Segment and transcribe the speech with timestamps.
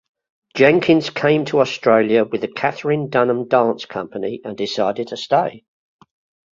[0.55, 5.63] Jenkins came to Australia with the Katherine Dunham Dance Company and decided to stay.